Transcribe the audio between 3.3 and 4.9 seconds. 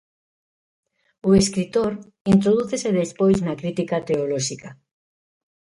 na crítica teolóxica.